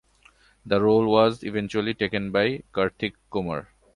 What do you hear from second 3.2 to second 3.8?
Kumar.